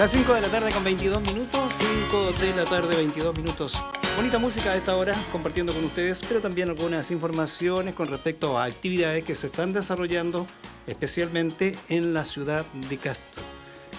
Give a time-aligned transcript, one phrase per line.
[0.00, 3.84] Las 5 de la tarde con 22 minutos, 5 de la tarde 22 minutos.
[4.16, 8.64] Bonita música a esta hora compartiendo con ustedes, pero también algunas informaciones con respecto a
[8.64, 10.46] actividades que se están desarrollando
[10.86, 13.42] especialmente en la ciudad de Castro.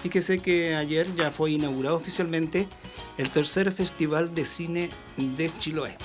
[0.02, 2.66] Fíjese que ayer ya fue inaugurado oficialmente
[3.16, 5.96] el tercer Festival de Cine de Chiloé.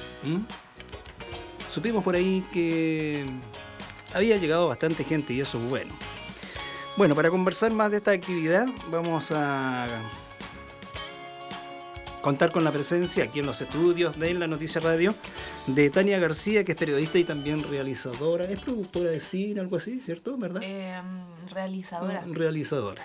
[1.72, 3.26] Supimos por ahí que
[4.14, 6.17] había llegado bastante gente y eso es bueno.
[6.98, 9.88] Bueno, para conversar más de esta actividad, vamos a
[12.24, 15.14] contar con la presencia aquí en los estudios de la Noticia Radio
[15.68, 18.46] de Tania García, que es periodista y también realizadora.
[18.46, 20.38] Es productora de cine, algo así, ¿cierto?
[20.38, 20.64] ¿Verdad?
[20.64, 21.06] Em,
[21.54, 22.26] realizadora.
[22.26, 23.04] Mm, realizadora.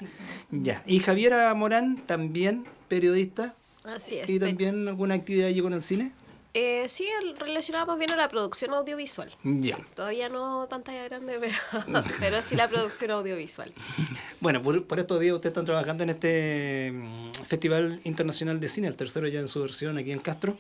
[0.51, 0.83] Ya.
[0.87, 3.55] Y Javiera Morán, también periodista.
[3.85, 4.31] Así es.
[4.31, 6.13] ¿Y también alguna actividad allí con el cine?
[6.55, 7.06] Eh, sí,
[7.38, 9.30] relacionado más bien a la producción audiovisual.
[9.42, 9.79] Ya.
[9.95, 13.72] todavía no pantalla grande, pero, pero sí la producción audiovisual.
[14.41, 18.97] Bueno, por, estos días ustedes están trabajando en este mm, Festival Internacional de Cine, el
[18.97, 20.56] tercero ya en su versión aquí en Castro.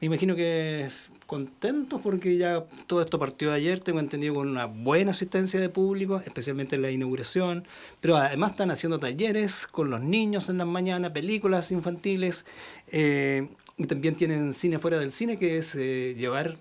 [0.00, 0.88] Me imagino que
[1.26, 6.22] contentos porque ya todo esto partió ayer, tengo entendido con una buena asistencia de público,
[6.24, 7.66] especialmente en la inauguración,
[8.00, 12.46] pero además están haciendo talleres con los niños en las mañanas, películas infantiles.
[12.88, 16.56] Eh, y también tienen cine fuera del cine, que es eh, llevar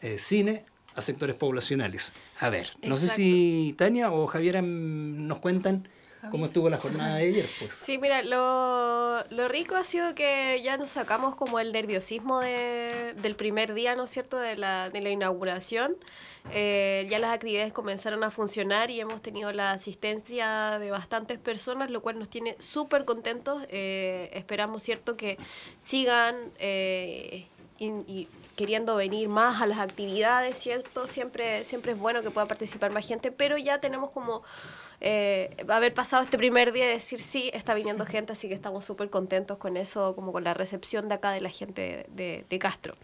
[0.00, 2.12] eh, cine a sectores poblacionales.
[2.38, 5.88] A ver, no sé si Tania o Javiera nos cuentan
[6.30, 7.48] cómo estuvo la jornada de ayer.
[7.58, 7.74] Pues.
[7.74, 13.14] Sí, mira, lo, lo, rico ha sido que ya nos sacamos como el nerviosismo de,
[13.20, 15.96] del primer día, ¿no es cierto?, de la, de la inauguración.
[16.52, 21.90] Eh, ya las actividades comenzaron a funcionar y hemos tenido la asistencia de bastantes personas,
[21.90, 23.64] lo cual nos tiene súper contentos.
[23.68, 25.38] Eh, esperamos, ¿cierto?, que
[25.80, 27.46] sigan eh,
[27.78, 31.06] y, queriendo venir más a las actividades, ¿cierto?
[31.06, 34.42] Siempre, siempre es bueno que pueda participar más gente, pero ya tenemos como...
[35.68, 39.10] haber pasado este primer día y decir sí, está viniendo gente, así que estamos súper
[39.10, 42.94] contentos con eso, como con la recepción de acá de la gente de, de Castro.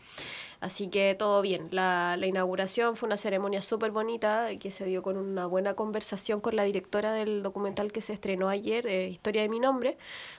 [0.61, 1.69] Así que todo bien.
[1.71, 6.41] La, la inauguración fue una ceremonia súper bonita que se dio con una buena conversación
[6.41, 9.99] con la directora del documental que se estrenó ayer, eh, Historia de mi nombre,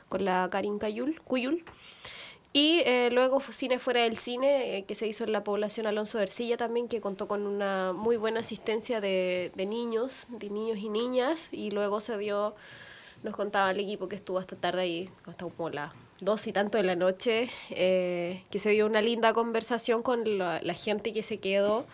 [0.10, 1.22] con la Karin Cuyul.
[1.24, 1.64] Cuyul.
[2.52, 6.18] Y eh, luego Cine Fuera del Cine, eh, que se hizo en la población Alonso
[6.18, 10.78] de Ercilla también, que contó con una muy buena asistencia de, de niños, de niños
[10.80, 11.48] y niñas.
[11.52, 12.56] Y luego se dio,
[13.22, 16.78] nos contaba el equipo que estuvo hasta tarde ahí, hasta como la dos y tanto
[16.78, 21.40] de la noche, eh, que se dio una linda conversación con la, gente que se
[21.40, 21.86] quedó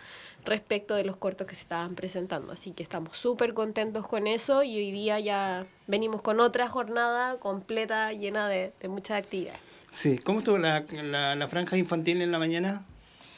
[0.46, 2.52] respecto de los cortos que se estaban presentando.
[2.52, 7.36] Así que estamos súper contentos con eso y hoy día ya venimos con otra jornada
[7.38, 9.60] completa, llena de, de muchas actividades.
[9.90, 12.84] Sí, ¿cómo estuvo la, la, la franja infantil en la mañana?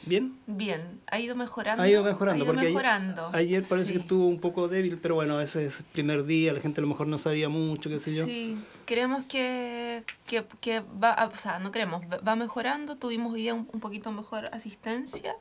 [0.05, 0.37] ¿Bien?
[0.47, 1.83] Bien, ha ido mejorando.
[1.83, 2.43] Ha ido mejorando.
[2.43, 3.29] Ha ido mejorando.
[3.33, 6.61] Ayer, parece que estuvo un poco débil, pero bueno, ese es el primer día, la
[6.61, 8.25] gente a lo mejor no sabía mucho, qué sé yo.
[8.25, 13.53] Sí, creemos que, que, que va, o sea, no creemos, va mejorando, tuvimos hoy día
[13.53, 15.35] un, poquito mejor asistencia.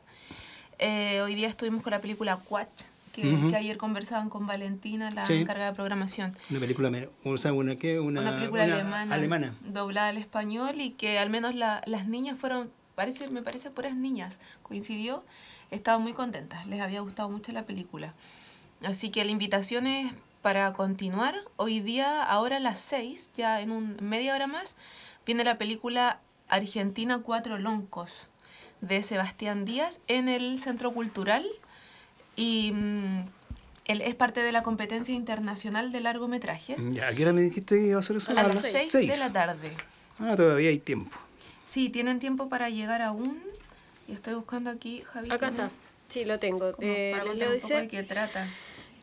[0.78, 5.25] Eh, hoy día estuvimos con la película Quatch, que, que, ayer conversaban con Valentina, la
[5.25, 6.33] encargada de programación.
[6.50, 6.91] Una película,
[7.25, 7.99] o sea, una, ¿qué?
[7.99, 12.71] Una, película alemana, alemana, doblada al español y que al menos la, las niñas fueron
[12.94, 15.25] parece, me parece puras niñas, coincidió,
[15.71, 18.15] estaban muy contentas, les había gustado mucho la película.
[18.84, 20.12] Así que la invitación es
[20.43, 21.34] para continuar.
[21.56, 24.77] Hoy día, ahora a las seis, ya en un media hora más,
[25.27, 28.31] viene la película Argentina Cuatro Loncos
[28.81, 31.47] de Sebastián Díaz en el Centro Cultural
[32.37, 33.25] y mm,
[33.87, 36.93] él es parte de la competencia internacional de largometrajes.
[36.93, 38.33] Ya, ¿a qué hora me dijiste que iba a hacer eso?
[38.33, 39.72] A, las seis de la tarde.
[40.19, 41.17] Ah, todavía hay tiempo.
[41.65, 43.43] Sí, tienen tiempo para llegar aún.
[44.06, 45.31] Y estoy buscando aquí, Javi.
[45.31, 45.71] Acá está.
[46.09, 46.72] Sí, lo tengo.
[46.81, 48.49] Eh, para contar un poco de qué trata.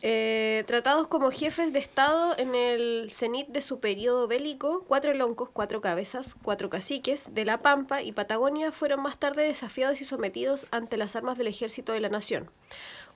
[0.02, 5.48] Eh, tratados como jefes de Estado en el cenit de su periodo bélico, cuatro loncos,
[5.50, 10.66] cuatro cabezas, cuatro caciques de La Pampa y Patagonia fueron más tarde desafiados y sometidos
[10.70, 12.50] ante las armas del ejército de la nación.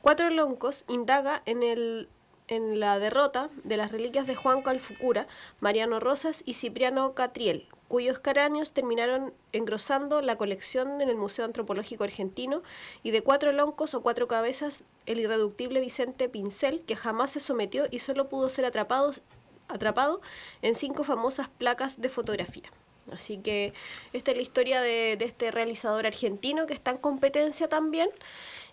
[0.01, 2.09] Cuatro loncos indaga en el
[2.49, 5.29] en la derrota de las reliquias de Juan Calfucura,
[5.61, 12.05] Mariano Rosas y Cipriano Catriel, cuyos cráneos terminaron engrosando la colección en el Museo Antropológico
[12.05, 12.63] Argentino,
[13.03, 17.87] y de cuatro loncos o cuatro cabezas, el irreductible Vicente Pincel, que jamás se sometió
[17.91, 19.11] y solo pudo ser atrapado,
[19.67, 20.21] atrapado
[20.63, 22.71] en cinco famosas placas de fotografía.
[23.11, 23.75] Así que
[24.13, 28.09] esta es la historia de, este realizador argentino que está en competencia también.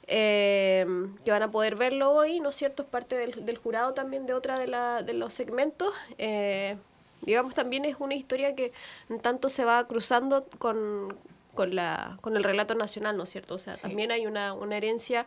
[0.10, 0.86] Eh,
[1.26, 2.84] que van a poder verlo hoy, ¿no es cierto?
[2.84, 5.92] Es parte del, jurado también de otra de, la, de los segmentos.
[6.20, 6.78] Eh,
[7.22, 8.72] digamos, también es una historia que
[9.22, 11.16] tanto se va cruzando con,
[11.56, 13.56] con, la, con el relato nacional, ¿no es cierto?
[13.56, 15.26] O sea, también hay una, una herencia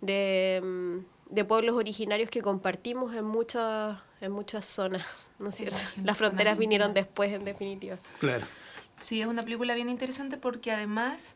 [0.00, 5.04] de, mm, de pueblos originarios que compartimos en muchas, en muchas zonas,
[5.38, 5.76] ¿no es cierto?
[6.04, 7.96] Las fronteras vinieron después, en definitiva.
[8.18, 8.46] Claro.
[8.96, 11.34] Sí, es una película bien interesante porque además,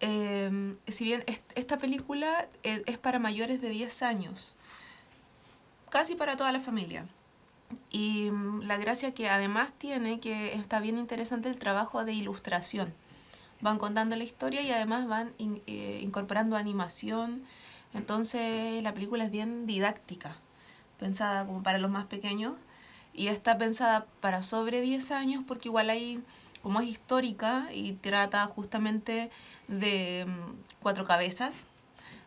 [0.00, 4.54] eh, si bien est- esta película eh, es para mayores de 10 años,
[5.88, 7.06] casi para toda la familia.
[7.90, 12.94] Y mm, la gracia que además tiene, que está bien interesante el trabajo de ilustración.
[13.60, 17.42] Van contando la historia y además van eh, incorporando animación.
[17.92, 20.36] Entonces la película es bien didáctica,
[20.98, 22.54] pensada como para los más pequeños.
[23.12, 26.22] Y está pensada para sobre 10 años porque igual hay,
[26.62, 29.30] como es histórica y trata justamente
[29.68, 31.66] de mm, cuatro cabezas,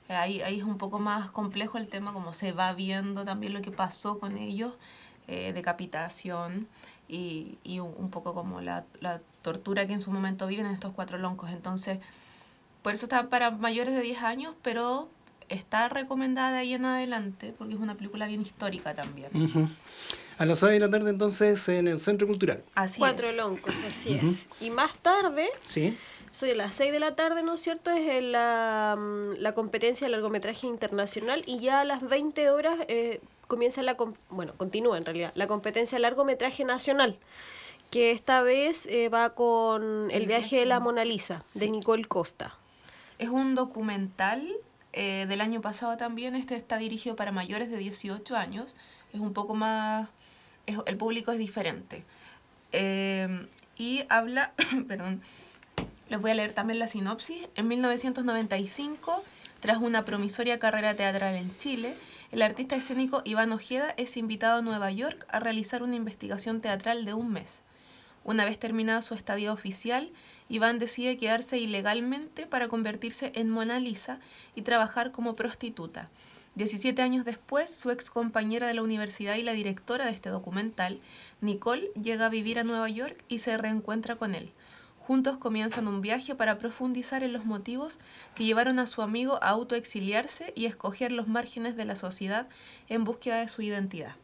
[0.09, 3.61] Ahí, ahí es un poco más complejo el tema, como se va viendo también lo
[3.61, 4.73] que pasó con ellos,
[5.27, 6.67] eh, decapitación
[7.07, 10.91] y, y un, un poco como la, la tortura que en su momento viven estos
[10.93, 11.49] cuatro loncos.
[11.51, 11.99] Entonces,
[12.81, 15.09] por eso está para mayores de 10 años, pero
[15.49, 19.29] está recomendada ahí en adelante, porque es una película bien histórica también.
[19.33, 19.69] Ujú.
[20.39, 22.63] A las 6 de la tarde entonces en el Centro Cultural.
[22.73, 23.37] Así Cuatro es.
[23.37, 24.49] loncos, así es.
[24.61, 25.95] Y más tarde, Sí.
[26.31, 27.91] soy a las 6 de la tarde, ¿no es cierto?
[27.91, 32.75] Es el, la, mm, la competencia de largometraje internacional y ya a las 20 horas
[32.87, 33.21] eh,
[33.53, 33.95] comienza la,
[34.29, 37.17] bueno, continúa en realidad, la competencia de largometraje nacional,
[37.91, 41.69] que esta vez eh, va con El viaje de la Mona Lisa, de.
[41.69, 42.55] Nicole Costa.
[43.19, 44.41] Es un documental
[44.93, 46.35] eh, del año pasado también.
[46.35, 48.75] Este está dirigido para mayores de 18 años.
[49.13, 50.09] Es un poco más...
[50.65, 52.03] es- el público es diferente.
[52.71, 53.47] Eh,
[53.77, 54.53] y habla...
[54.87, 55.21] perdón.
[56.09, 57.47] Les voy a leer también la sinopsis.
[57.55, 59.23] En 1995,
[59.59, 61.95] tras una promisoria carrera teatral en Chile,
[62.33, 67.05] el artista escénico Iván Ojeda es invitado a Nueva York a realizar una investigación teatral
[67.05, 67.61] de un mes.
[68.23, 70.11] Una vez terminada su estadía oficial,
[70.49, 74.19] Iván decide quedarse ilegalmente para convertirse en Mona Lisa
[74.55, 76.09] y trabajar como prostituta.
[76.55, 81.01] 17 años después, su ex compañera de la universidad y la directora de este documental,
[81.39, 84.51] Nicole, llega a vivir a Nueva York y se reencuentra con él.
[85.05, 87.99] Juntos comienzan un viaje para profundizar en los motivos
[88.35, 92.47] que llevaron a su amigo a autoexiliarse y escoger los márgenes de la sociedad
[92.87, 94.15] en búsqueda de su identidad.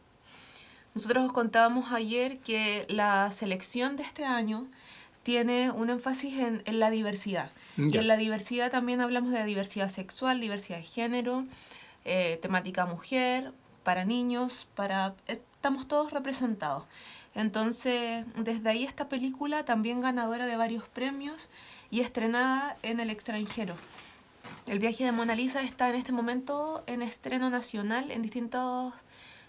[0.94, 4.66] Nosotros os contábamos ayer que la selección de este año
[5.22, 7.50] tiene un énfasis en, en la diversidad.
[7.76, 11.44] Y en la diversidad también hablamos de diversidad sexual, diversidad de género,
[12.04, 13.52] eh, temática mujer,
[13.84, 16.84] para niños, para estamos todos representados.
[17.34, 21.48] Entonces, desde ahí esta película también ganadora de varios premios
[21.90, 23.76] y estrenada en el extranjero.
[24.66, 28.92] El viaje de Mona Lisa está en este momento en estreno nacional en distintas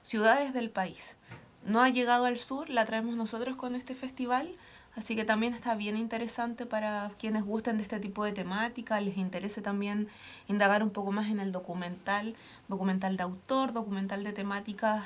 [0.02, 1.18] ciudades del país.
[1.66, 4.52] No ha llegado al sur, la traemos nosotros con este festival,
[4.96, 9.18] así que también está bien interesante para quienes gusten de este tipo de temática, les
[9.18, 10.08] interese también
[10.48, 12.36] indagar un poco más en el documental,
[12.68, 15.04] documental de autor, documental de temáticas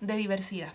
[0.00, 0.72] de diversidad.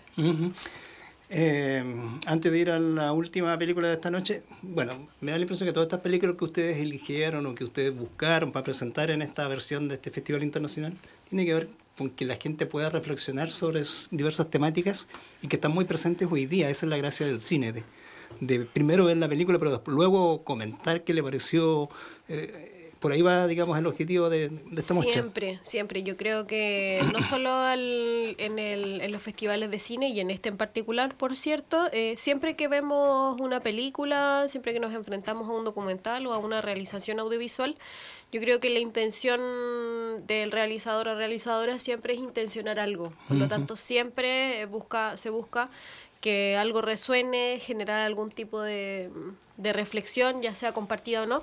[1.30, 1.84] Eh,
[2.26, 5.66] antes de ir a la última película de esta noche, bueno, me da la impresión
[5.68, 9.46] que todas estas películas que ustedes eligieron o que ustedes buscaron para presentar en esta
[9.46, 10.94] versión de este festival internacional,
[11.28, 15.06] tiene que ver con que la gente pueda reflexionar sobre diversas temáticas
[15.42, 16.70] y que están muy presentes hoy día.
[16.70, 17.82] Esa es la gracia del cine, de,
[18.40, 21.90] de primero ver la película, pero después- luego comentar qué le pareció.
[22.28, 25.14] eh, por ahí va, digamos, el objetivo de, de esta muestra.
[25.22, 26.02] Siempre, siempre.
[26.02, 30.30] Yo creo que no solo al- en, el, en los festivales de cine y en
[30.30, 35.48] este en particular, por cierto, eh, siempre que vemos una película, siempre que nos enfrentamos
[35.48, 37.76] a un documental o a una realización audiovisual,
[38.32, 39.40] yo creo que la intención
[40.26, 43.12] del realizador o realizadora siempre es intencionar algo.
[43.28, 45.70] Por lo tanto, siempre eh, busca, se busca
[46.20, 49.08] que algo resuene, generar algún tipo de,
[49.56, 51.42] de reflexión, ya sea compartida o no.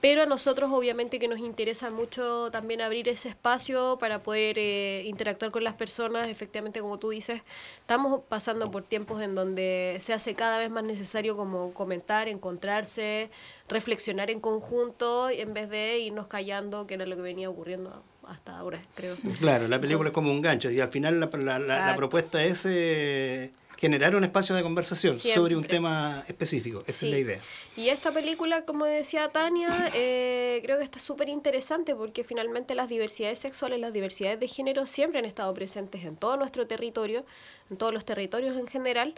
[0.00, 5.02] Pero a nosotros obviamente que nos interesa mucho también abrir ese espacio para poder eh,
[5.04, 6.28] interactuar con las personas.
[6.30, 7.42] Efectivamente, como tú dices,
[7.80, 13.30] estamos pasando por tiempos en donde se hace cada vez más necesario como comentar, encontrarse,
[13.68, 18.56] reflexionar en conjunto, en vez de irnos callando, que era lo que venía ocurriendo hasta
[18.56, 19.14] ahora, creo.
[19.38, 22.42] Claro, la película es como un gancho y al final la, la- la- la propuesta
[22.42, 26.82] es eh, generar un espacio de conversación sobre un tema específico.
[26.86, 27.06] Esa Sí.
[27.06, 27.40] es la idea.
[27.76, 32.88] Y esta película, como decía Tania, eh, creo que está súper interesante porque finalmente las
[32.90, 37.24] diversidades sexuales, las diversidades de género siempre han estado presentes en todo nuestro territorio,
[37.70, 39.14] en todos los territorios en general,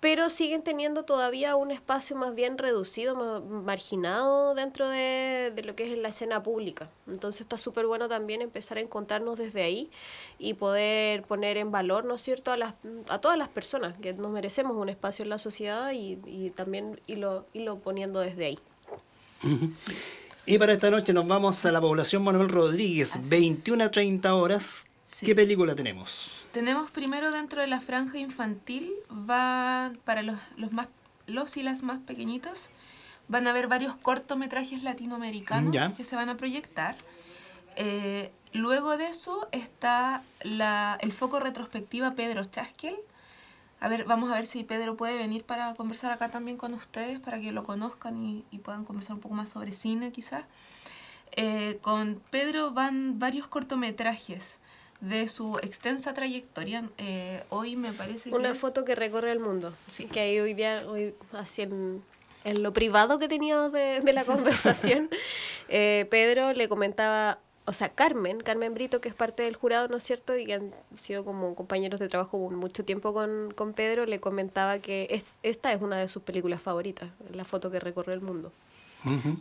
[0.00, 5.74] pero siguen teniendo todavía un espacio más bien reducido, ma- marginado dentro de, de lo
[5.74, 6.90] que es la escena pública.
[7.06, 9.90] Entonces está súper bueno también empezar a encontrarnos desde ahí
[10.38, 12.74] y poder poner en valor, ¿no es cierto?, a, las,
[13.08, 17.00] a todas las personas que nos merecemos un espacio en la sociedad y, y también
[17.06, 18.58] irlo, irlo poniendo desde ahí.
[20.44, 24.86] Y para esta noche nos vamos a la población Manuel Rodríguez, 21 a 30 horas,
[25.08, 25.24] Sí.
[25.24, 26.44] ¿Qué película tenemos?
[26.56, 30.88] Tenemos primero dentro de la franja infantil, va para los, los más
[31.26, 32.70] los y las más pequeñitos,
[33.28, 35.94] van a haber varios cortometrajes latinoamericanos Ya.
[35.94, 36.96] que se van a proyectar.
[37.76, 42.96] Eh, luego de eso está la, el foco retrospectiva Pedro Chaskel.
[43.78, 47.20] A ver, vamos a ver si Pedro puede venir para conversar acá también con ustedes,
[47.20, 50.44] para que lo conozcan y, y puedan conversar un poco más sobre cine quizás.
[51.32, 54.58] Eh, con Pedro van varios cortometrajes
[55.00, 56.88] de su extensa trayectoria.
[56.98, 59.72] Eh, hoy me parece que Una es- foto que recorre el mundo.
[59.86, 60.06] Sí.
[60.06, 62.02] Que ahí hoy día, hoy, así en,
[62.44, 65.10] en lo privado que teníamos de, de la conversación,
[65.68, 69.96] eh, Pedro le comentaba, o sea, Carmen, Carmen Brito, que es parte del jurado, ¿no
[69.96, 70.36] es cierto?
[70.36, 74.78] Y que han sido como compañeros de trabajo mucho tiempo con, con Pedro, le comentaba
[74.78, 78.52] que es, esta es una de sus películas favoritas, la foto que recorre el mundo.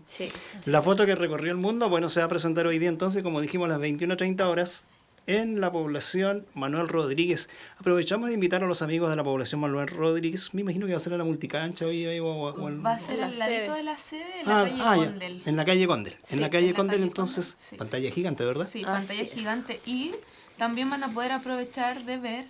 [0.05, 0.29] Sí.
[0.65, 3.41] La foto que recorrió el mundo, bueno, se va a presentar hoy día entonces, como
[3.41, 4.85] dijimos, a las 21.30 horas
[5.27, 7.49] en la población Manuel Rodríguez.
[7.79, 10.53] Aprovechamos de invitar a los amigos de la población Manuel Rodríguez.
[10.53, 12.05] Me imagino que va a ser en la multicancha hoy.
[12.05, 13.75] ahí, o- o- Va a ser al ladito sede.
[13.77, 15.41] de la sede, en la Ah, calle ah, ya, Condel.
[15.45, 16.13] En la calle Condel.
[16.23, 17.75] Sí, en la calle en la Condel, calle entonces, Condel, sí.
[17.77, 18.65] pantalla gigante, ¿verdad?
[18.65, 19.31] Sí, Así pantalla es.
[19.33, 19.81] gigante.
[19.85, 20.11] Y
[20.57, 22.45] también van a poder aprovechar de ver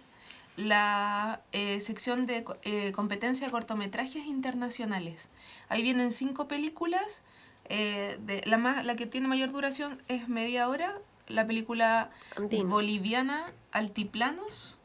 [0.57, 5.29] la eh, sección de co- eh, competencia de cortometrajes internacionales.
[5.69, 7.23] Ahí vienen cinco películas.
[7.67, 10.93] eh, de, la, más, la que tiene mayor duración es media hora.
[11.27, 12.69] La película Andina.
[12.69, 14.79] boliviana Altiplanos.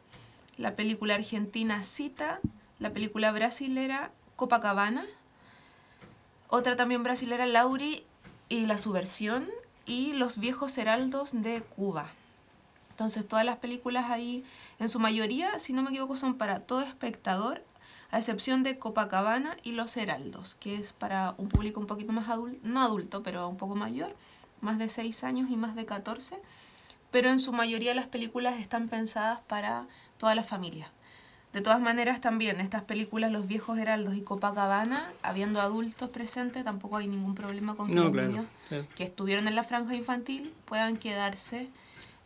[0.57, 2.41] La película argentina Cita.
[2.79, 5.05] La película brasilera Copacabana.
[6.49, 8.05] Otra también brasilera, Lauri
[8.49, 9.49] y la subversión.
[9.87, 12.11] Y Los viejos heraldos de Cuba.
[13.01, 14.45] Entonces todas las películas ahí,
[14.79, 17.65] en su mayoría, si no me equivoco, son para todo espectador,
[18.11, 22.29] a excepción de Copacabana y Los Heraldos, que es para un público un poquito más
[22.29, 24.15] adulto, no adulto, pero un poco mayor,
[24.61, 26.37] más de 6 años y más de 14.
[27.11, 29.87] Pero en su mayoría las películas están pensadas para
[30.19, 30.91] toda la familia.
[31.53, 36.99] De todas maneras, también estas películas, Los Viejos Heraldos y Copacabana, habiendo adultos presentes, tampoco
[36.99, 38.77] hay ningún problema con que No, los claro, niños sí.
[38.95, 41.69] que estuvieron en la franja infantil puedan quedarse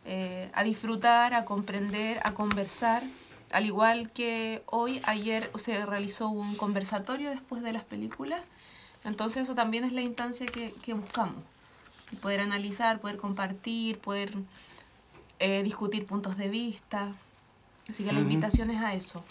[0.05, 3.01] eh, a disfrutar, a comprender, a conversar.
[3.51, 8.41] Al igual que hoy, ayer se realizó un conversatorio después de las películas.
[9.05, 11.43] Entonces eso también es la instancia que, que buscamos.
[12.11, 14.31] Y Poder analizar, poder compartir, poder
[15.39, 17.11] eh, discutir puntos de vista.
[17.89, 19.23] Así que la invitación es a eso.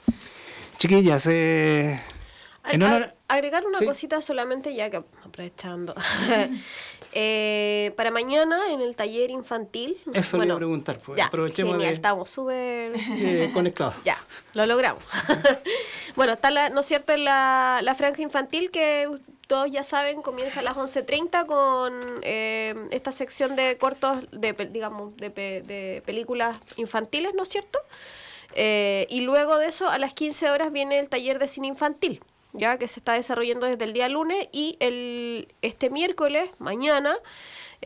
[0.78, 2.00] Chiquillas, eh,
[2.71, 3.87] en A- honor- a- agregar una Sí.
[3.87, 5.95] cosita solamente, ya que aprovechando.
[7.16, 9.97] Eh, para mañana en el taller infantil.
[10.12, 10.99] Eso le bueno, iba a preguntar.
[10.99, 13.95] Pues, Ya, aprovechemos genial, de estamos súper eh, conectados.
[14.04, 14.16] Ya,
[14.54, 15.00] lo logramos.
[16.16, 19.09] bueno, está, la, ¿no es cierto?, la, la franja infantil que
[19.54, 25.16] todos ya saben comienza a las 11.30 con eh, esta sección de cortos, de, digamos,
[25.16, 27.78] de, de películas infantiles, ¿no es cierto?
[28.56, 32.20] Eh, y luego de eso, a las 15 horas viene el taller de cine infantil,
[32.52, 37.16] ya que se está desarrollando desde el día lunes y el, este miércoles, mañana,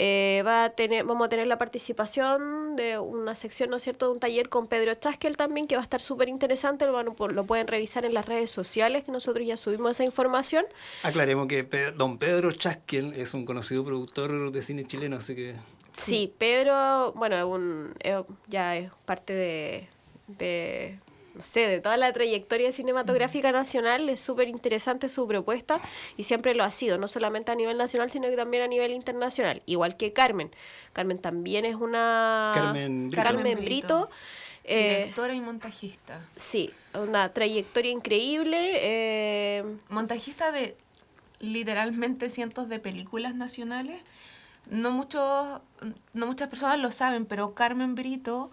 [0.00, 4.07] eh, va a tener, vamos a tener la participación de una sección, ¿no es cierto?,
[4.07, 7.45] de un taller con Pedro Chaskel también, que va a estar súper interesante, lo, lo
[7.45, 10.64] pueden revisar en las redes sociales, que nosotros ya subimos esa información.
[11.02, 15.55] Aclaremos que Pe- don Pedro Chasquiel es un conocido productor de cine chileno, así que
[15.90, 17.93] Sí, Pedro, bueno, un,
[18.47, 19.88] ya es parte de,
[20.28, 20.99] de,
[21.38, 24.09] no sé, de toda la trayectoria cinematográfica nacional.
[24.09, 25.80] Es súper interesante su propuesta
[26.16, 28.90] y siempre lo ha sido, no solamente a nivel nacional, sino que también a nivel
[28.90, 29.62] internacional.
[29.64, 30.50] Igual que Carmen.
[30.92, 32.50] Carmen también es una...
[32.52, 33.23] Carmen Brito.
[33.23, 33.64] Carmen Brito.
[33.64, 34.11] Brito.
[34.64, 36.21] eh, Directora y montajista.
[36.35, 38.59] sí, una trayectoria increíble.
[38.83, 40.76] eh, montajista de
[41.38, 44.02] literalmente cientos de películas nacionales.
[44.71, 45.61] No, muchos,
[46.12, 48.50] no muchas personas lo saben, pero Carmen Brito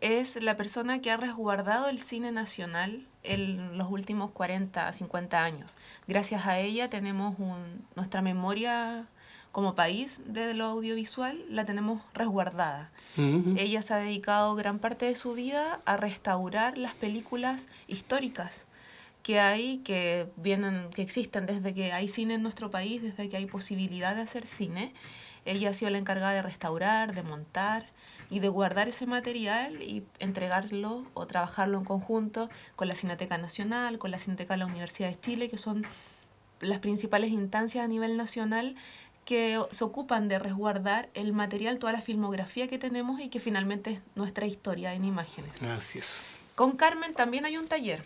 [0.00, 5.74] es la persona que ha resguardado el cine nacional en los últimos 40, 50 años.
[6.06, 9.06] Gracias a ella tenemos un, nuestra memoria
[9.52, 12.90] como país de lo audiovisual, la tenemos resguardada.
[13.56, 18.66] Ella se ha dedicado gran parte de su vida a restaurar las películas históricas
[19.22, 23.36] que hay, que vienen, que existen desde que hay cine en nuestro país, desde que
[23.36, 24.94] hay posibilidad de hacer cine.
[25.44, 27.86] Ella ha sido la encargada de restaurar, de montar
[28.30, 33.98] y de guardar ese material y entregarlo o trabajarlo en conjunto con la Cineteca Nacional,
[33.98, 35.86] con la Cineteca de la Universidad de Chile, que son
[36.60, 38.76] las principales instancias a nivel nacional
[39.24, 43.90] que se ocupan de resguardar el material, toda la filmografía que tenemos y que finalmente
[43.92, 45.62] es nuestra historia en imágenes.
[45.62, 46.24] Así es.
[46.54, 48.02] Con Carmen también hay un taller.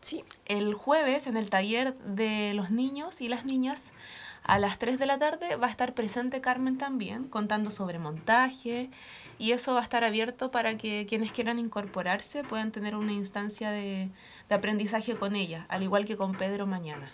[0.00, 3.92] sí, El jueves, en el taller de los niños y las niñas,
[4.42, 8.90] A las 3 de la tarde va a estar presente Carmen también, contando sobre montaje,
[9.38, 13.70] y eso va a estar abierto para que quienes quieran incorporarse puedan tener una instancia
[13.70, 14.08] de,
[14.48, 17.12] de aprendizaje con ella, al igual que con Pedro mañana.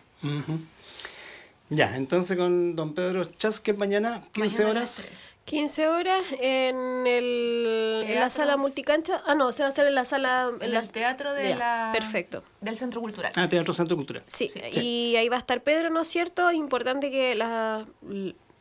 [1.68, 4.98] Ya, entonces con don Pedro Chasque mañana, 15 Mañana a horas.
[4.98, 5.36] las 3.
[5.46, 9.22] 15 horas en, el, en la sala multicancha.
[9.26, 10.50] Ah, no, se va a hacer en la sala.
[10.60, 12.42] En la- el teatro de Ya, la, Perfecto.
[12.60, 13.32] del Centro Cultural.
[13.36, 14.22] Ah, Teatro Centro Cultural.
[14.26, 14.60] Sí, Sí.
[14.80, 16.48] y ahí va a estar Pedro, ¿no es cierto?
[16.50, 17.84] Es importante que las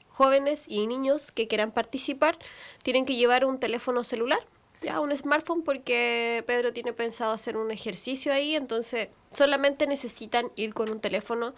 [0.09, 2.37] jóvenes y niños que quieran participar
[2.83, 4.39] tienen que llevar un teléfono celular,
[4.81, 10.73] ya un smartphone, porque Pedro tiene pensado hacer un ejercicio ahí, entonces solamente necesitan ir
[10.73, 11.53] con un teléfono.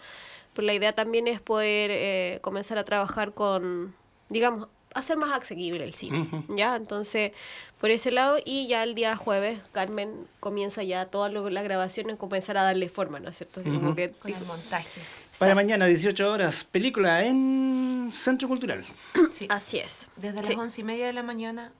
[0.54, 3.94] Pero la idea también es poder eh, comenzar a trabajar con,
[4.28, 6.74] digamos, hacer más asequible el cine, ¿ya?
[6.74, 7.32] Entonces,
[7.78, 12.56] por ese lado, y ya el día jueves, Carmen comienza ya todas las grabaciones, comenzar
[12.56, 13.60] a darle forma, ¿no es cierto?
[13.60, 15.00] Así como que Con el montaje.
[15.38, 18.84] Para mañana, 18 horas, película en Centro Cultural.
[19.30, 19.46] Sí.
[19.50, 20.08] Así es.
[20.16, 20.54] Desde las Sí.
[20.54, 21.70] once y media de la mañana,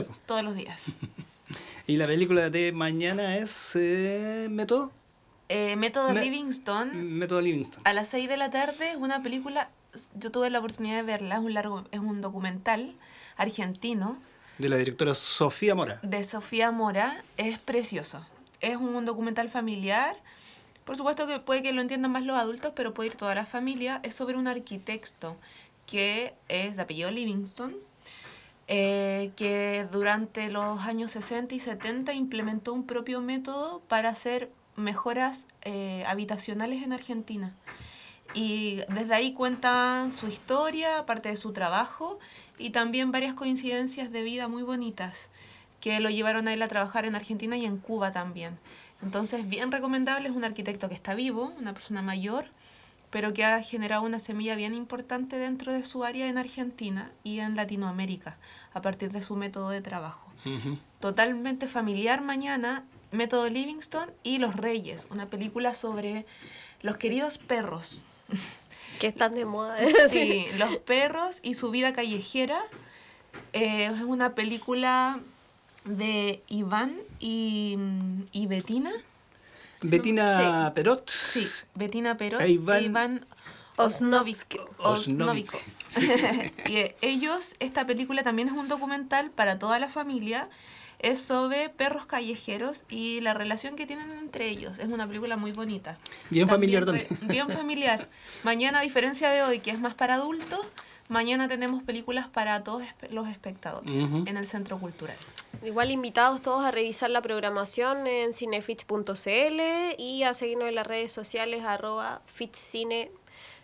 [0.00, 0.18] Pues.
[0.26, 0.84] todos los días.
[1.86, 4.92] Y la película de mañana es eh, Método.
[5.48, 7.82] Eh, Método Me- Livingston, Método Livingston.
[7.84, 9.68] a las 6 de la tarde, es una película,
[10.14, 12.94] yo tuve la oportunidad de verla, es un, largo, es un documental
[13.36, 14.16] argentino
[14.58, 15.98] De la directora Sofía Mora.
[16.02, 18.24] de Sofía Mora, es precioso.
[18.60, 20.16] Es un documental familiar,
[20.84, 23.44] por supuesto que puede que lo entiendan más los adultos, pero puede ir toda la
[23.44, 23.98] familia.
[24.04, 25.36] Es sobre un arquitecto
[25.86, 27.74] que es de apellido Livingston,
[28.74, 35.46] eh, que durante los años 60 y 70 implementó un propio método para hacer mejoras
[35.60, 37.54] eh, habitacionales en Argentina.
[38.32, 42.18] Y desde ahí cuentan su historia, parte de su trabajo
[42.56, 45.28] y también varias coincidencias de vida muy bonitas
[45.82, 48.58] que lo llevaron a él a trabajar en Argentina y en Cuba también.
[49.02, 52.46] Entonces, bien recomendable, es un arquitecto que está vivo, una persona mayor,
[53.12, 57.40] pero que ha generado una semilla bien importante dentro de su área en Argentina y
[57.40, 58.38] en Latinoamérica,
[58.72, 60.32] a partir de su método de trabajo.
[60.98, 66.24] Totalmente familiar mañana, Método Livingston y Los Reyes, una película sobre
[66.80, 68.02] los queridos perros.
[68.98, 69.76] Que están de moda.
[70.08, 72.62] Sí, los perros y su vida callejera.
[73.52, 75.20] Eh, es una película
[75.84, 77.76] de Iván y,
[78.32, 78.92] y Betina.
[79.82, 81.10] Bettina Perot.
[81.10, 83.26] Sí, Betina Perot E e Iván Iván
[83.76, 84.58] Osnovsky.
[84.78, 85.58] Osnovsky.
[86.66, 90.48] y eh, ellos, esta película también es un documental para toda la familia.
[90.98, 94.78] Es sobre perros callejeros y la relación que tienen entre ellos.
[94.78, 95.98] Es una película muy bonita.
[96.30, 97.06] Bien familiar también.
[97.22, 98.08] Bien familiar.
[98.44, 100.60] Mañana, a diferencia de hoy, que es más para adultos,
[101.12, 103.92] mañana tenemos películas para todos los espectadores
[104.26, 105.16] en el Centro Cultural.
[105.62, 109.60] Igual invitados todos a revisar la programación en cinefits.cl
[109.98, 113.10] y a seguirnos en las redes sociales arroba fitcine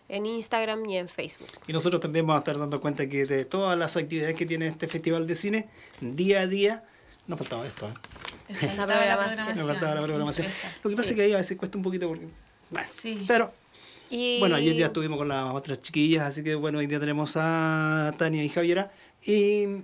[0.08, 1.48] en Instagram y en Facebook.
[1.66, 4.66] Y nosotros también vamos a estar dando cuenta que de todas las actividades que tiene
[4.66, 5.68] este festival de cine,
[6.00, 6.84] día a día,
[7.26, 7.88] nos faltaba esto.
[7.88, 8.54] ¿eh?
[8.54, 9.56] Faltaba programación.
[9.56, 10.46] Nos faltaba la programación.
[10.82, 11.14] Lo que pasa Sí.
[11.14, 12.26] es que ahí a veces cuesta un poquito porque...
[12.70, 13.24] bueno, Sí.
[13.28, 13.52] Pero
[14.11, 17.37] Y bueno, ayer ya estuvimos con las otras chiquillas, así que bueno, hoy día tenemos
[17.37, 18.92] a Tania y Javiera.
[19.25, 19.83] Y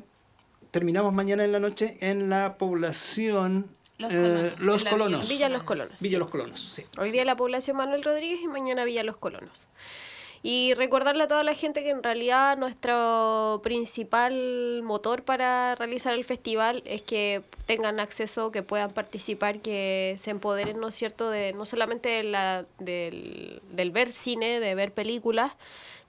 [0.71, 3.67] terminamos mañana en la noche en la población
[3.99, 4.53] Los eh,
[4.89, 5.29] Colonos, Los.
[5.29, 6.01] Villa Los Colonos.
[6.01, 6.85] Villa Los Colonos, sí.
[6.99, 9.69] Hoy día la población Manuel Rodríguez y mañana Villa Los Colonos.
[10.47, 16.23] Y recordarle a toda la gente que en realidad nuestro principal motor para realizar el
[16.23, 21.55] festival es que tengan acceso, que puedan participar, que se empoderen, ¿no es cierto?, de
[21.55, 25.53] no solamente de la, del, del ver cine, de ver películas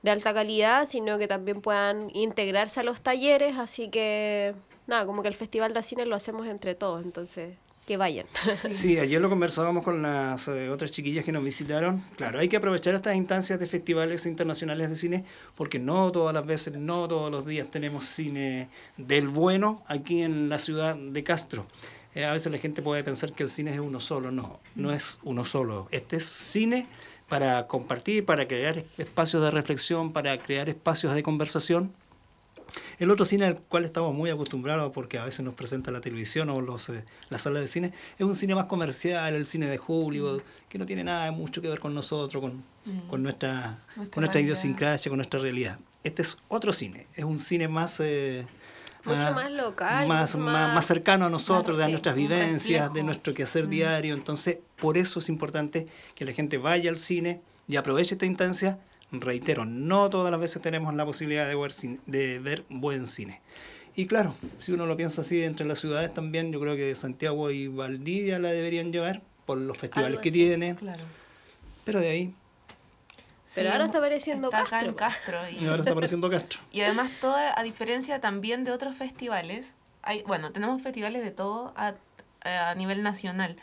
[0.02, 4.54] de alta calidad, sino que también puedan integrarse a los talleres, así que
[4.86, 8.26] nada, como que el festival de cine lo hacemos entre todos, entonces que vayan.
[8.72, 12.04] Sí, ayer lo conversábamos con las eh, otras chiquillas que nos visitaron.
[12.18, 15.24] Claro, hay que aprovechar estas instancias de festivales internacionales de cine
[15.56, 20.50] porque no todas las veces, no todos los días tenemos cine del bueno aquí en
[20.50, 21.68] la ciudad de Castro.
[22.16, 24.32] Eh, a veces la gente puede pensar que el cine es uno solo.
[24.32, 25.88] No, no es uno solo.
[25.92, 26.88] Este es cine
[27.30, 31.94] para compartir, para crear es- espacios de reflexión, para crear espacios de conversación.
[33.00, 36.50] El otro cine al cual estamos muy acostumbrados porque a veces nos presenta la televisión
[36.50, 39.80] o los, eh, las salas de cine es un cine más comercial, el cine de
[39.86, 42.64] Hollywood, que no tiene nada mucho que ver con nosotros, con,
[43.10, 45.80] con nuestra, Nuestra con nuestra idiosincrasia, con nuestra realidad.
[46.04, 48.00] Este es otro cine, es un cine más...
[48.00, 48.46] eh,
[49.04, 52.92] Mucho ah, más local, Más, mucho más, más- cercano a nosotros, de sí, nuestras vivencias,
[52.92, 54.16] de nuestro quehacer diario.
[54.16, 58.80] Entonces, por eso es importante que la gente vaya al cine y aproveche esta instancia.
[59.12, 63.42] Reitero, no todas las veces tenemos la posibilidad de ver, cine- de ver buen cine.
[63.96, 67.50] Y claro, si uno lo piensa así, entre las ciudades también, yo creo que Santiago
[67.52, 70.38] y Valdivia la deberían llevar por los festivales Algo que así.
[70.40, 70.76] tienen.
[70.76, 71.04] Claro.
[71.86, 72.34] Pero de ahí,
[73.54, 74.90] Pero ahora está apareciendo está acá Castro.
[74.90, 75.50] en Castro.
[75.50, 76.60] Y Y, ahora está apareciendo Castro.
[76.74, 81.74] y además, toda, a diferencia también de otros festivales, hay, bueno, tenemos festivales de todo
[81.78, 81.94] a,
[82.44, 83.56] a nivel nacional,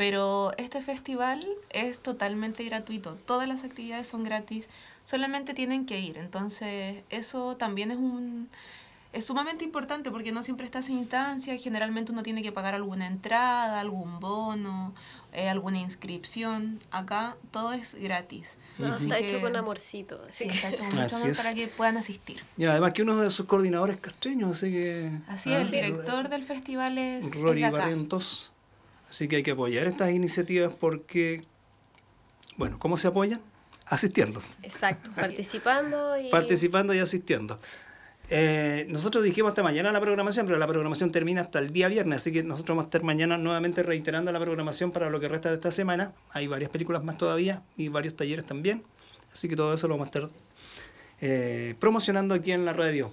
[0.00, 3.18] pero este festival es totalmente gratuito.
[3.26, 4.66] Todas las actividades son gratis,
[5.04, 6.16] solamente tienen que ir.
[6.16, 8.48] Entonces, eso también es un
[9.12, 13.08] es sumamente importante porque no siempre estás en instancia, generalmente uno tiene que pagar alguna
[13.08, 14.94] entrada, algún bono,
[15.34, 16.78] eh, alguna inscripción.
[16.90, 18.56] Acá todo es gratis.
[18.78, 20.18] No, Así está que- hecho con amorcito.
[20.26, 21.42] Así Sí, que- está hecho con mucho Así amor es.
[21.42, 22.42] para que puedan asistir.
[22.56, 25.10] Y además que uno de sus coordinadores castreños, así que...
[25.28, 27.76] Así ah, es, el director del festival es, es Rory de acá.
[27.80, 28.50] Barrientos.
[29.10, 31.42] Así que hay que apoyar estas iniciativas porque,
[32.56, 33.40] bueno, ¿cómo se apoyan?
[33.86, 36.30] Asistiendo, Exacto, participando y...
[36.30, 37.58] participando y asistiendo.
[38.28, 42.18] Eh, nosotros dijimos hasta mañana la programación, pero la programación termina hasta el día viernes,
[42.18, 45.48] así que nosotros vamos a estar mañana nuevamente reiterando la programación para lo que resta
[45.48, 46.12] de esta semana.
[46.30, 48.84] Hay varias películas más todavía y varios talleres también,
[49.32, 50.30] así que todo eso lo vamos a estar
[51.20, 53.10] eh, promocionando aquí en la radio.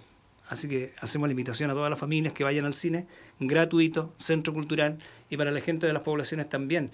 [0.48, 3.08] Así que hacemos la invitación a todas las familias que vayan al cine,
[3.40, 6.92] gratuito, centro cultural y para la gente de las poblaciones también.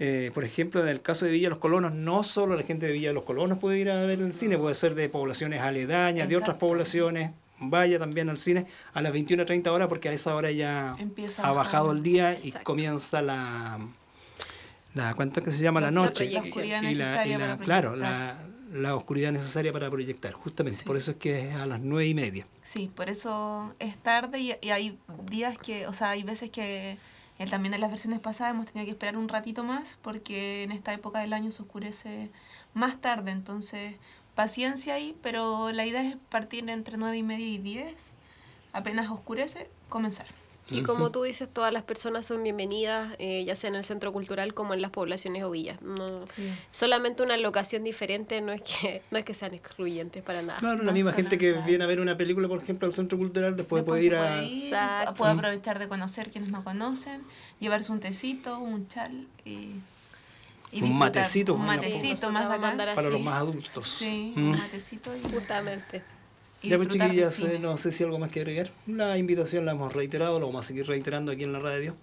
[0.00, 2.92] Eh, por ejemplo, en el caso de Villa Los Colonos, no solo la gente de
[2.92, 6.36] Villa Los Colonos puede ir a ver el cine, puede ser de poblaciones aledañas, de
[6.36, 7.30] otras poblaciones.
[7.60, 11.52] Vaya también al cine a las 21.30 horas porque a esa hora ya Empieza ha
[11.52, 13.78] bajado el día y comienza la,
[14.94, 15.80] la ¿cuánto es que se llama?
[15.80, 16.28] La La noche.
[16.30, 20.80] La oscuridad Y necesaria y para Claro, la oscuridad necesaria para proyectar, justamente.
[20.80, 20.84] Sí.
[20.84, 22.44] Por eso es que es a las nueve y media.
[22.64, 24.98] Sí, por eso es tarde y, y hay
[25.30, 26.98] días que, o sea, hay veces que
[27.38, 30.72] eh, también en las versiones pasadas hemos tenido que esperar un ratito más porque en
[30.72, 32.30] esta época del año se oscurece
[32.74, 33.96] más tarde, entonces
[34.34, 38.12] paciencia ahí, pero la idea es partir entre nueve y media y 10,
[38.72, 40.26] apenas oscurece, comenzar.
[40.70, 44.12] Y como tú dices, todas las personas son bienvenidas, eh, ya sea en el centro
[44.12, 45.80] cultural como en las poblaciones o villas.
[45.82, 46.48] No, Sí.
[46.70, 50.58] Solamente una locación diferente no es que no es que sean excluyentes para nada.
[50.58, 51.66] Claro, la No misma gente que nada.
[51.66, 54.20] viene a ver una película, por ejemplo, al centro cultural, después, Después puede ir a...
[54.36, 55.14] puede ir, Exacto.
[55.14, 57.22] puede aprovechar de conocer quienes no conocen,
[57.60, 59.72] llevarse un tecito, un chal y,
[60.72, 62.76] y Un matecito, Un matecito más bacán.
[62.78, 63.86] para los más adultos.
[63.98, 64.50] Sí, Mm.
[64.52, 66.02] un matecito y, Justamente.
[66.64, 68.70] Y Ya pues chiquillas, eh, no sé si algo más que agregar.
[68.86, 71.94] La invitación la hemos reiterado, lo vamos a seguir reiterando aquí en la radio.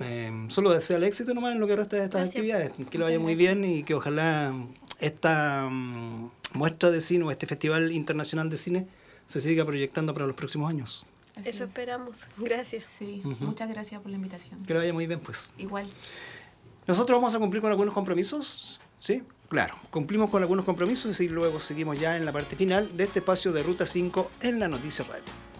[0.00, 2.36] Eh, solo deseo el éxito nomás en lo que resta de estas Gracias.
[2.36, 2.72] actividades.
[2.72, 3.56] Que lo Muchas vaya muy gracias.
[3.60, 4.52] bien y que ojalá
[5.00, 8.86] esta mm, muestra de cine o este Festival Internacional de Cine
[9.26, 11.06] se siga proyectando para los próximos años.
[11.36, 11.70] Así Eso es.
[11.70, 12.20] esperamos.
[12.36, 12.84] Gracias.
[12.90, 13.44] Sí, Ujú.
[13.46, 14.62] muchas gracias por la invitación.
[14.66, 15.52] Que lo vaya muy bien, pues.
[15.56, 15.86] Igual.
[16.86, 19.22] Nosotros vamos a cumplir con algunos compromisos, ¿sí?
[19.48, 23.18] Claro, cumplimos con algunos compromisos y luego seguimos ya en la parte final de este
[23.18, 25.51] espacio de Ruta 5 en la Noticia Radio.